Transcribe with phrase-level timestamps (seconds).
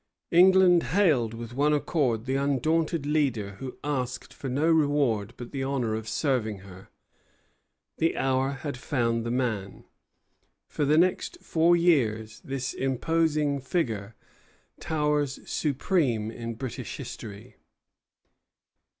[0.31, 5.61] England hailed with one acclaim the undaunted leader who asked for no reward but the
[5.61, 6.89] honor of serving her.
[7.99, 9.83] The hour had found the man.
[10.67, 14.15] For the next four years this imposing figure
[14.79, 17.57] towers supreme in British history.